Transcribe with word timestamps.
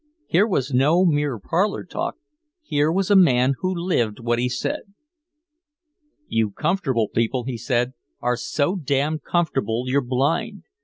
Here 0.25 0.47
was 0.47 0.73
no 0.73 1.05
mere 1.05 1.37
parlor 1.37 1.85
talk, 1.85 2.17
here 2.63 2.91
was 2.91 3.11
a 3.11 3.15
man 3.15 3.53
who 3.59 3.71
lived 3.71 4.19
what 4.19 4.39
he 4.39 4.49
said. 4.49 4.95
"You 6.27 6.49
comfortable 6.49 7.07
people," 7.07 7.43
he 7.43 7.55
said, 7.59 7.93
"are 8.19 8.35
so 8.35 8.75
damn 8.75 9.19
comfortable 9.19 9.83
you're 9.85 10.01
blind. 10.01 10.63